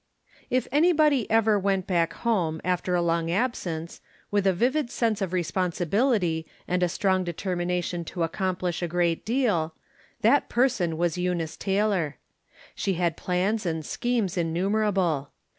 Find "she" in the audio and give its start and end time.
12.73-12.95